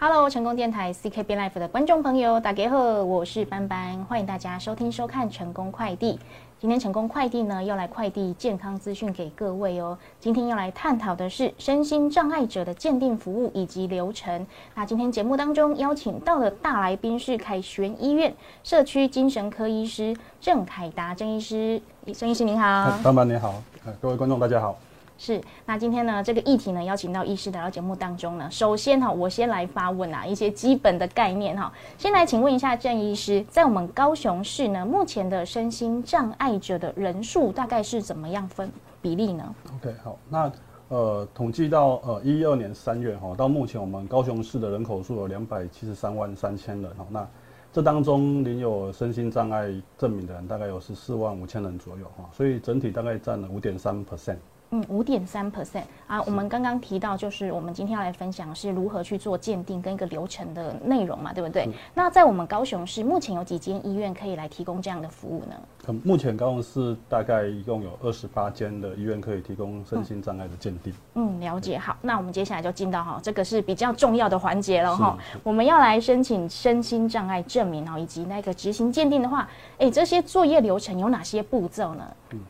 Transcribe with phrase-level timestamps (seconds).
[0.00, 6.16] Hello，成功电台 CKB Life 的观众朋友，大家好，我是班班，欢迎大家收听收看成功快递。
[6.60, 9.98] 今天成功快递呢要来快递健康资讯给各位哦。
[10.20, 14.46] 今天要来探讨的是身心障碍者的鉴定服务以及流程。
[14.76, 21.82] 那今天节目当中邀请到的大来宾是凯旋医院社区精神科医师郑凯达郑医师，
[22.16, 23.52] 郑医师您好，班班你好，
[24.00, 24.78] 各位观众大家好。
[25.20, 28.48] 是，那今天呢，这个议题呢，邀请到医师来到节目当中呢。
[28.52, 31.72] 首先哈，我先来发问啊，一些基本的概念哈。
[31.98, 38.70] 先来请问一下郑医师，在我们高雄市呢，目前的身心障碍者的人数大概是怎么样分
[39.02, 40.52] 比例呢？OK，好，那
[40.86, 47.04] 呃，统计到呃一二年三月哈，到目前我们高雄市的人口数有两百七十三万三千人哈。
[47.10, 47.26] 那
[47.72, 54.36] 这当中领有身心障碍证明的人大概有十四万五千人左右哈，所以整体大概占了五点三 percent。
[54.70, 61.66] 嗯，五点三 percent 啊，我们刚刚提到，就是我们今天要来分享是如何去做鉴定跟一个流程的内容嘛，对不对？
[61.94, 65.54] 那在我们高雄市目前有几间医院可以来提供这样的服务呢？
[65.86, 70.92] 嗯，目前高雄市大概一共有二十八间的医院可以提供身心障碍的鉴定。
[71.14, 71.78] 嗯，了解。
[71.78, 75.16] 好，那我们接下来就进到哈，这个是比较重要的环节了哈。
[75.42, 82.04] 我们要来申请身心障碍证明哦，以及那个执行鉴定的话，哎，这些作业流程有哪些步骤呢？
[82.32, 82.40] 嗯。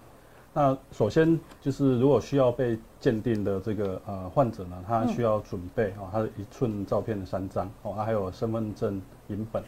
[0.60, 9.62] 那首先就是，如果需要被鉴定的这个呃患者呢，他需要准备哦，他的一寸照片的三张哦，他还有身份证影本，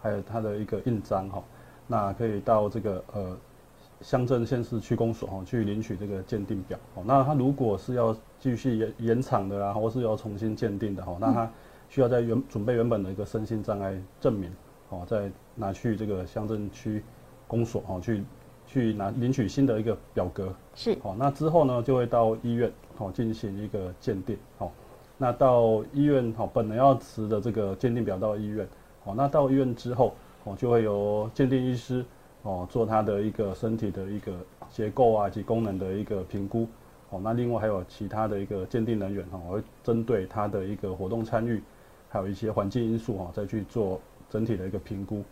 [0.00, 1.44] 还有他的一个印章哈，
[1.86, 3.36] 那可以到这个呃
[4.00, 7.04] 乡镇县市区公所哈去领取这个鉴定表哦。
[7.06, 11.48] 那他如果是要继续延延长的啊，或是要重新鉴定的哈，那他
[11.88, 14.52] 需要在原准备原本的一个身心障碍证明
[14.88, 17.00] 哦，再拿去这个乡镇区
[17.46, 18.24] 公所哦去。
[18.72, 20.54] 去拿领取新的一个表格。
[20.74, 20.96] 是。
[21.02, 24.70] 哦，那之后呢就会到医院哦进行一个鉴定哦，
[25.18, 28.66] 那到医院哦本来要持的这个鉴定表到医院
[29.04, 32.02] 哦，那到医院之后哦就会由鉴定医师
[32.42, 34.32] 哦做他的一个身体的一个
[34.70, 36.66] 结构啊及功能的一个评估
[37.10, 41.62] 哦，那另外还有其他的一个鉴定人员哈会针对他的一个活动参与，
[42.08, 44.00] 还有一些环境因素哈再去做
[44.30, 45.22] 整体的一个评估。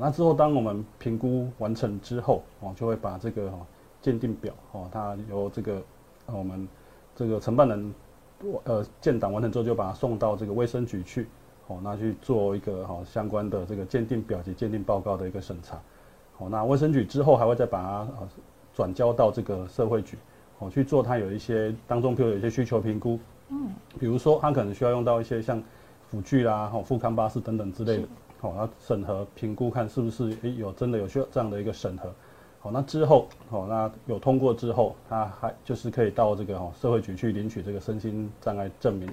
[0.00, 3.52] 那之后，当我们评估完成之后，哦，就会把这个
[4.00, 5.82] 鉴定表，哦，它由这个
[6.26, 6.68] 我们
[7.14, 7.94] 这个承办人，
[8.64, 11.26] 呃，建档完成之后，就把它送到这个卫生局去，
[11.66, 15.80] 哦，那去做一个哈相关的这个鉴定表及鉴定报告的一个审查，
[16.38, 17.88] 哦，那卫生局之后还会再把它
[18.20, 18.28] 呃
[18.74, 20.16] 转交到这个社会局，
[20.58, 25.62] 哦，去做它有一些当中，譬如有一些需求评估，嗯，比如说它可能需要用到一些像
[26.08, 28.08] 辅具啦、哦，富康巴士等等之类的。
[28.40, 32.12] 好，那审核评估看是不是诶有真的有需要这样的一个审核，
[32.60, 39.08] 好，那之后好，那有通过之后，他还就是可以到这个哈社会局去领取这个身心障碍证明。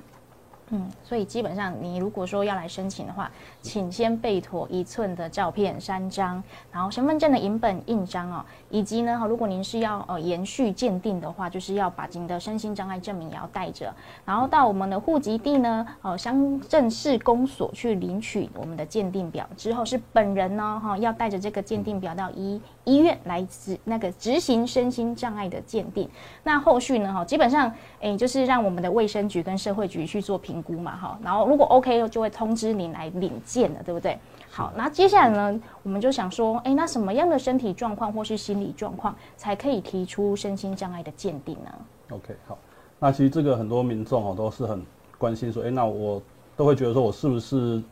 [0.70, 3.32] 嗯，所以基本上你如果说要来申请的话，
[3.62, 13.94] 请先备妥一寸的照片三张，然后身份证的影本印章哦，以及呢，如果您是要呃延续鉴定的话，就是要把您的身心障碍证明也要带着，
[14.26, 26.10] 然后到我们的户籍地呢，呃乡镇市公所去领取我们的鉴定表，之后是本人呢哈要带着这个鉴定表到医医院来执那个执行身心障碍的鉴定，
[26.44, 30.55] 那后续呢哈基本上诶就是让我们的卫生局跟社会局去做评。
[30.56, 34.18] 评估嘛哈，然后如果 OK 就会通知您来领件了，对不对？
[34.50, 41.70] 好，那接下来呢，我们就想说，哎，那什么样的身体状况或是心理状况才可以提出身心障碍的鉴定呢
[42.12, 42.58] ？OK，好，
[43.00, 44.82] 那其实这个很多民众哦都是很
[45.18, 46.22] 关心说，哎，那我
[46.56, 47.84] 都会觉得说我是不是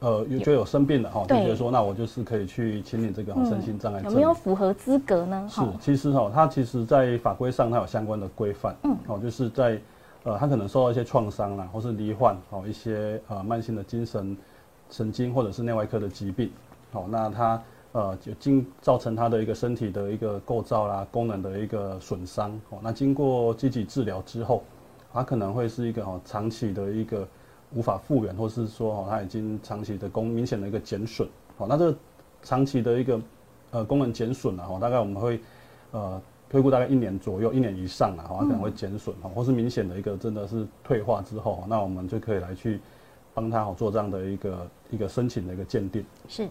[0.00, 5.48] 呃有觉得有生病了哈，就觉得说那我就是可以去请你这个身心障碍有没有符合资格呢？
[5.48, 9.80] 是，其实哈，它其实在法规上它有相关的规范，嗯，哦，就是在。
[10.22, 14.36] 呃，他可能受到一些创伤啦，或是罹患哦一些呃慢性的精神
[14.90, 16.50] 神经或者是内外科的疾病，
[16.92, 24.62] 好，那他呃就经造成他的一个身体的一个构造啦、功能的一个损伤，哦，那经过积极治疗之后，
[25.10, 27.26] 他可能会是一个哦长期的一个
[27.72, 31.26] 无法复原，或是说哦他已经长期的功明显的一个减损，
[31.56, 31.94] 好，那这
[32.42, 33.20] 长期的一个
[33.70, 35.40] 呃功能减损了，哈，大概我们会
[35.92, 36.20] 呃。
[36.50, 42.80] 推估大概一年左右，一年以上啊，可能会减损哈，或是明显的一个真的是退化之后，那我们就可以来去
[43.32, 46.04] 帮他好做这样的一个一个申请的一个鉴定。
[46.26, 46.48] 是。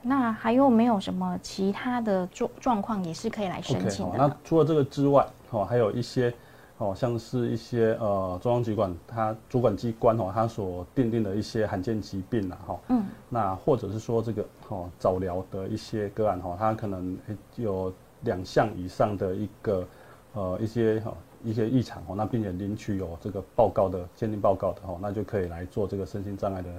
[0.00, 4.18] 那还有没有什么其他的状状况也是可以来申请的？
[4.18, 6.32] 那除了这个之外，哦，还有一些
[6.78, 17.18] 哦，像是一些呃中央机关它主管机关哦，它所定定的一些罕见疾病啊，哈，嗯，那或者是说这个哦早疗的一些个案哈，它可能
[17.56, 17.92] 有。
[18.24, 19.86] 两项以上的一个
[20.34, 26.70] 呃一些哈一些异常哦，那并且领取有这个报告的鉴定报告的哦，那就可以来做这个身心障碍的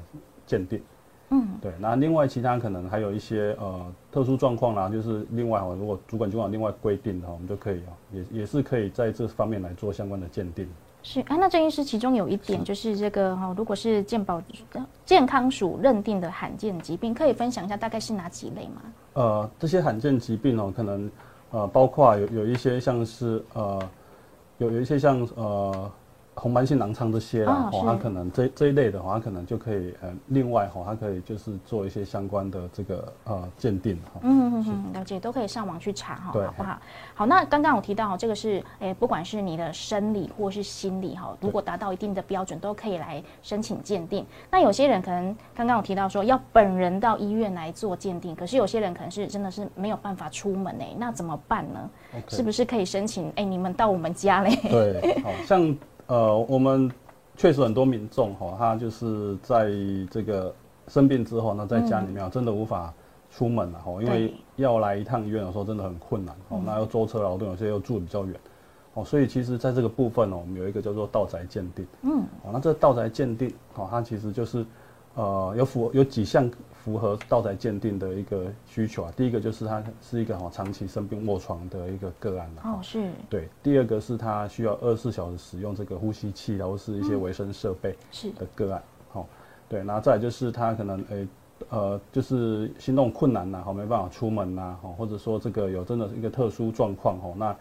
[0.45, 0.81] 鉴定。
[1.30, 1.74] 嗯，对。
[1.80, 10.68] 那另外其他可能还有一些呃特殊状况啦，就是另外哦，如果主管机关另外规定的，我们就可以哦，也也是可以在这方面来做相关的鉴定。
[11.01, 14.41] 是啊，那郑医师其中有一点就是这个哈，如果是健保
[15.06, 18.81] 健康署认定的罕见疾病，可以分享一下大概是哪几类吗？
[19.13, 21.09] 呃，这些罕见疾病哦，可能
[21.55, 23.89] 啊包括有有一些像是呃
[24.57, 25.91] 有有一些像呃。
[26.35, 34.19] 红斑性囊疮这些啦，哦，它可能这这一类的话，它可能就可以呃，另外哈，它可以就是做一些相关的这个呃鉴定哈。
[34.21, 36.77] 嗯嗯嗯，了解，都可以上网去查哈，好不好？
[37.13, 44.25] 好，那刚刚我提到哈，这个是诶，不管是你的生理或是心理哈，如果达到一定的标准，都可以来申请鉴定。
[44.51, 51.89] 那有些人可能刚刚我提到说要本人到医院来做鉴定，可是有些人可能是真的是没有办法出门诶，那怎么办呢？
[52.27, 53.31] 是不是可以申请？
[53.38, 54.53] 哎，你们到我们家嘞？
[54.69, 55.75] 对，好像。
[56.07, 56.91] 呃，我们
[57.35, 59.71] 确实很多民众哈，他就是在
[60.11, 60.53] 这个
[60.87, 62.93] 生病之后，那在家里面真的无法
[63.31, 68.39] 出门了哈，因为要来一趟医院的时候真的很困难哦，那要舟车劳顿，有些又住比较远
[68.93, 74.65] 哦，所以其实在这个部分哦，我们有一个叫做道宅鉴定，嗯，哦，那这道宅鉴定哦，它其实就是
[75.15, 76.50] 呃有符有几项。
[76.85, 83.50] 符合道宅鉴定的一个需求啊，第一个就是他是一个哈长期生病卧床的一个个案哦，是对。
[83.63, 89.27] 第二个是他需要二十四小时使用这个呼吸器，然后是一些维生设备是的个案，好，
[89.67, 89.83] 对。
[89.83, 91.27] 然后再就是他可能诶
[91.69, 97.56] 呃就是行动困难呐，好没办法出门呐，好或者说这个有真的一个特殊状况哈，那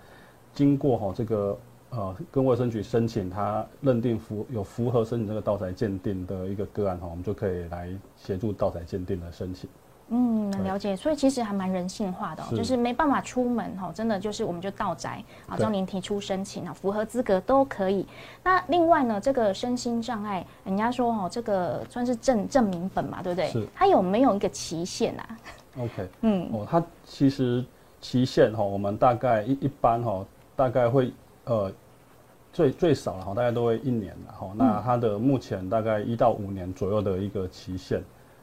[0.53, 1.57] 经过哈这个。
[1.97, 9.71] 呃，跟卫生局申请，他认定符有符合申请这个盗采鉴定的一个个案哈，我们就可以来协助盗采鉴定的申请。
[10.09, 10.97] 嗯，了解。
[10.97, 18.05] 所以其实还蛮人性化的，就是没办法出门哈，真的就是我们就盗宅啊，叫您提出申请啊，符合资格都可以。
[18.43, 23.49] 那另外呢，这个身心障碍，人家说哈，这个算是证证明本嘛，对不对？
[23.51, 23.65] 是。
[23.73, 25.39] 它有没有一个期限啊
[25.79, 27.65] ？OK， 嗯，哦，它其实
[28.01, 30.27] 期限哈，我们大概一一般哈，
[30.57, 31.13] 大概会
[31.45, 31.73] 呃。
[32.55, 34.51] 最最少了哈，大概都会一年了哈。
[34.57, 38.03] 那它的目前大概一到五年左右的一个期限，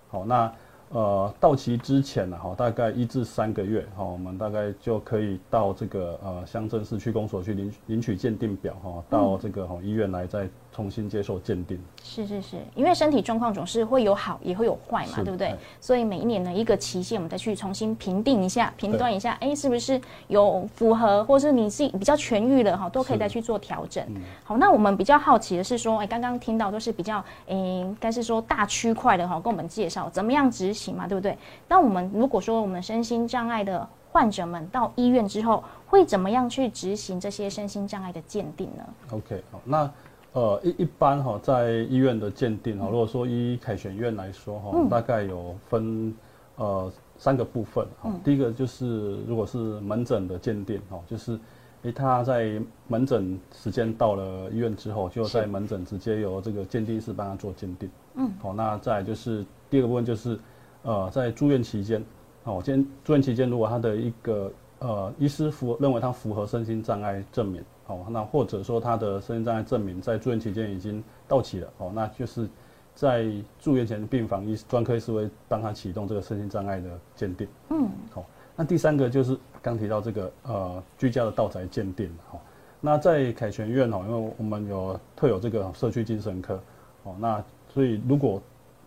[0.10, 0.54] 好，那
[0.90, 10.48] 呃到期之前呢哈，大概一至三个月哈，我们大概就可以到这个呃乡镇市区公所去领领取鉴定表哈，到这个哈医院来再。
[10.74, 15.54] 重新接受鉴定，是是是，因为身体状况总是会有好也会有坏嘛，对不对？
[15.82, 24.02] 所以每一年的一个期限，我们再去重新评定一下、评断一下，哎，是不是有符合，或是你是比较痊愈了哈，都可以再去做调整。
[24.46, 31.38] 好，那我们比较好奇的是说，哎，刚刚听到都是比较，哎，应该是说大区块的哈，跟我们介绍怎么样执行嘛，对不对？
[31.68, 39.92] 那我们如果说我们身心障碍的患者们到医院之后，会怎么样去执行这些身心障碍的鉴定呢？OK，好，那。
[40.34, 46.16] 呃，一一般哈，在医院的鉴定哈，如果说以凯旋院来说哈，大概有分
[46.56, 48.10] 呃三个部分哈。
[48.24, 51.38] 第一个就是如果是门诊的鉴定哈，就是
[51.82, 57.90] 诶他在门诊时间到了医院之后，就在门诊直接由这个鉴定师帮他做鉴定。
[58.16, 60.40] 嗯，好，那再就是第二个部分就是
[60.84, 62.02] 呃在住院期间，
[62.46, 64.50] 哦，今住院期间如果他的一个
[64.80, 67.62] 呃医师符认为他符合身心障碍证明。
[67.92, 72.48] 哦，那或者说他的身心障碍证明在住院期间已经到期了，哦，那就是
[72.96, 73.26] 在
[73.60, 77.48] 住院前病房医专科医师会帮他启动这个身心障碍的鉴定。
[77.70, 78.26] 嗯，好，
[78.56, 82.40] 那第三个就是刚提到这个呃居家的道宅鉴定，哦，
[82.80, 86.60] 那在凯旋院哦，因为我们有特有这个社区精神科，
[87.04, 88.42] 哦，那所以如果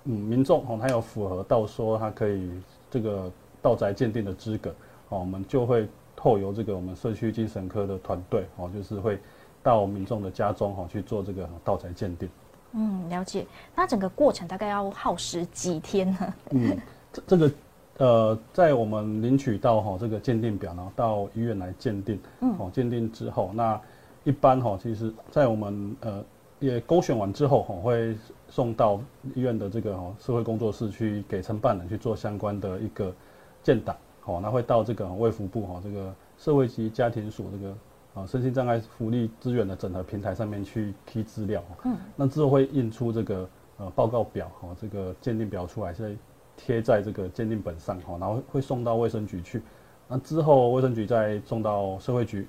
[0.05, 2.51] 嗯民众哦他有符合到说他可以
[2.91, 4.71] 这个道宅鉴定的资格，
[5.11, 5.89] 哦，我们就会。
[6.17, 9.19] 后由这个我们社区精神科的团队哦，就是会
[9.63, 12.29] 到民众的家中哈去做这个盗宅鉴定。
[12.73, 13.47] 嗯，了解。
[13.75, 16.35] 那整个过程大概要耗时几天呢？
[16.51, 16.81] 嗯，
[17.13, 17.53] 这这个
[17.99, 22.19] 呃，在我们领取到哈这个鉴定表，然后到医院来鉴定。
[22.41, 23.81] 嗯，哦，鉴定之后，那
[24.25, 26.25] 一般哈，其实在我们呃
[26.59, 28.17] 也勾选完之后哈，会
[28.49, 28.99] 送到
[29.35, 33.15] 医院的这个哈社会工作室去给承办人去做相关的一个
[33.63, 33.95] 建档。
[34.27, 37.77] 好，那会到这个卫福部哈，这个社会及家庭所这个
[38.15, 41.63] 啊身心障碍福利资源的整合平台上面去提资料。
[41.85, 46.17] 嗯，那之后会印出这个呃报告表哈，这个鉴定表出来，再
[46.57, 49.61] 贴在这个鉴定本上哈，然后会送到卫生局去。
[50.09, 52.49] 那之后卫生局再送到社会局，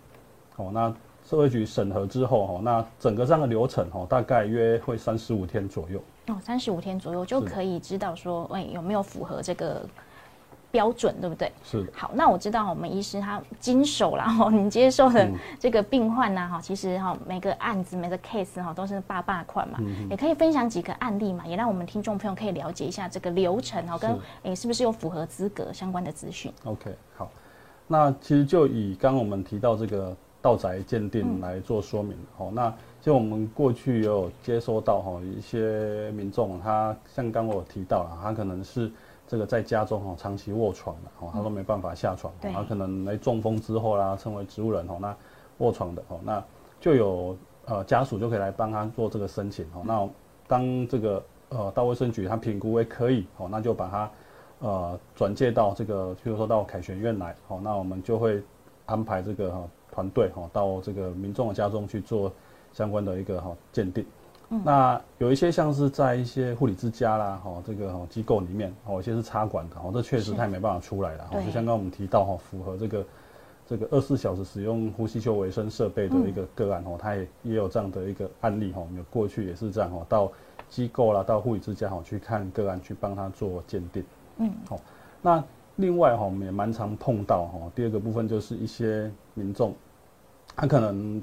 [0.56, 6.02] 哦，那社会局审核之后哈，那整个这样的流程哈，大概约会三十五天左右。
[6.28, 9.86] 哦，三十五天左右就可以知道说，哎，有没有符合这个。
[10.76, 11.50] 标准，对不对？
[11.64, 11.92] 是的。
[11.96, 15.26] 好，那我知道我们医师他经手啦，哈，你接受的
[15.58, 19.80] 这个病患呢，哈，其实哈每个案子每个 case 哈都是八八款嘛，
[20.10, 26.52] 也可以分享几个案例嘛，也让我们听众朋友可以了解一下这个流程哈，跟诶是不是有符合资格相关的资讯。
[26.66, 27.32] OK，好，
[27.88, 32.74] 那其实就以刚刚我们提到这个道宅鉴定来做说明，哦，那。
[33.06, 38.92] 就我们过去也有接收到哈一些民众，他像刚我提到了，他可能是
[39.28, 45.16] 这个在家中哈长期卧床的哦，他都没办法下床，他可能来中风之后啦，成为植物人哦，那
[45.58, 46.44] 卧床的哦，那
[46.80, 50.10] 就有呃家属就可以来帮他做这个申请哦，那
[50.48, 54.12] 当这个呃到卫生局他评估为可以哦，那就把他
[54.60, 58.44] 呃转介到这个，譬如说到凯旋院来哦，那我们就会
[58.86, 62.32] 安排这个团队哈到这个民众的家中去做。
[62.74, 64.06] 相关的一个哈鉴定，
[64.64, 73.06] 那有一些像是在一些护理之家啦，哈这个机构里面，哦，有些是插管的，哦，这确实他也没办法出来了，哈，就像刚刚我们提到哈，符合这个
[73.68, 80.32] 这个二十四小时使用呼吸球维生设备的一个个案，哦，他也也有这样的一个案例，哈，我们过去也是这样，哈，到
[80.70, 84.04] 机构啦，到护理之家，哈，去看个案，去帮他做鉴定，
[84.38, 84.80] 嗯，好，
[85.22, 85.44] 那
[85.76, 89.74] 另外哈，我们也蛮常碰到哈，第二个部分就是一些民众，
[90.56, 91.22] 他可能。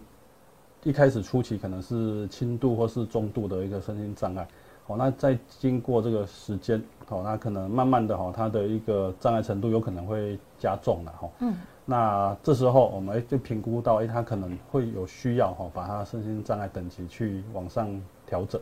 [0.85, 4.47] 一开始初期可能是轻度或是中度的一个身心障碍，
[4.85, 11.29] 好，那在经过这个时间，好，那可能慢慢的哈，他的一个障碍程度有可能会加重了哈。
[11.41, 11.55] 嗯。
[11.85, 17.89] 那这时候我们就评估到，哎，他可能会有需要哈，把他身心障碍等级去往上
[18.27, 18.61] 调整，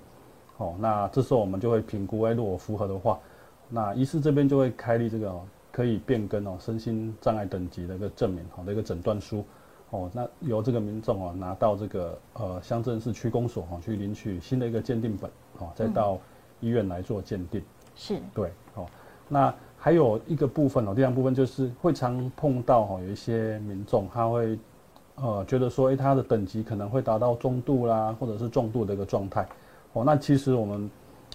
[0.56, 3.18] 好，那这时候我们就会评估，哎，如果符合的话，
[3.68, 5.34] 那医师这边就会开立这个
[5.72, 9.42] 可以变更哦身心障碍等级的一个证明，好的一个诊断书。
[9.90, 15.28] 哦，那由这个民众哦拿到这个呃乡镇市区公所哈去领取新的一个鉴定本，
[15.58, 16.16] 哦，再到
[16.60, 17.60] 医院来做鉴定。
[17.96, 18.86] 是，对，哦，
[19.28, 24.56] 那还有一个部分哦，第二部分就是会常碰到哈有一些民众他会
[25.16, 29.44] 呃觉得说，哎，他的等级可能会达到中度啦，或者是重度的一个状态。
[29.92, 30.90] 哦，那其实我们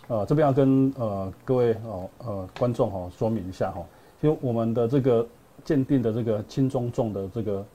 [0.08, 3.86] 呃这边要跟呃各位哦呃观众哈说明一下哈，
[4.22, 5.28] 因为我们的这个
[5.66, 7.66] 鉴定的这个轻中重的这个。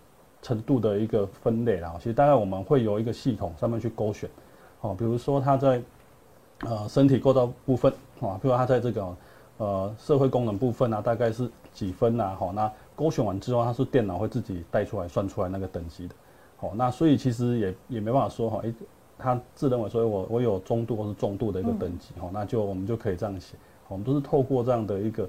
[0.42, 4.28] 程度的一个分类啦，其实大概我们会有一个系统上面去勾选，
[4.80, 5.82] 哦，比如说他在
[6.60, 9.16] 呃身体构造部分，啊，比如他在这个
[9.58, 16.14] 呃社会功能部分啊，大概是几分呐，好，那勾选完之后，它是电脑会自己带出来算出来那个等级的，
[16.56, 18.72] 好，那所以其实也也没办法说哈，诶，
[19.18, 23.56] 他自认为说我我有中度或是重度的一个等级，哈，那就我们就可以这样写，
[23.88, 25.28] 我们都是透过这样的一个。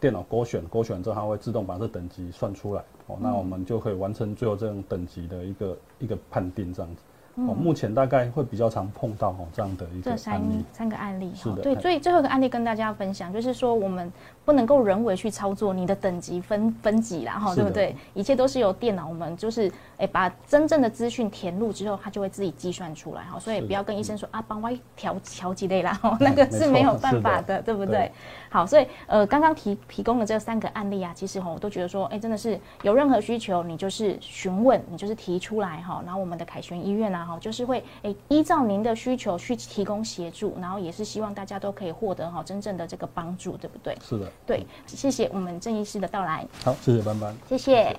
[0.00, 7.02] 电脑勾选，勾选之后它会自动把这等级算出来，哦，那我们就可以完成最后这种等级的一个一个判定，这样子。
[7.36, 11.30] 哦，目前大概会比较常碰到哦这样的一个案例，三个案例。
[11.34, 14.10] 是的，对，所以最后一个案例跟大家分享，就是说我们
[14.42, 17.94] 不能够人为去操作你的等级分分级啦，哈，对不对？
[18.14, 28.10] 一切都是由电脑，我们就是哎把真正的资讯填入之后，它就会自己计算出来，哈，所以不要跟医生说啊，帮我调调几类啦，哈，那个是没有办法的，对不对？
[28.48, 37.25] 好，所以呃刚刚提提供的这三个案例啊，其实哈我都觉得说，哎，真的是有任何需求，你就是询问，你就是提出来哈，然后我们的凯旋医院啊。
[37.26, 43.96] 好，就是会诶依照您的需求去提供协助，然后也是希望大家都可以获得哈真正的这个帮助，对不对？
[44.00, 46.46] 是的，对，谢谢我们郑医师的到来。
[46.62, 47.96] 好，谢谢班班，谢谢。